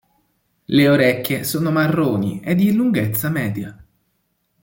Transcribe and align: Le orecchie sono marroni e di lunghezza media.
Le 0.65 0.89
orecchie 0.89 1.43
sono 1.43 1.69
marroni 1.69 2.39
e 2.43 2.55
di 2.55 2.73
lunghezza 2.73 3.29
media. 3.29 3.85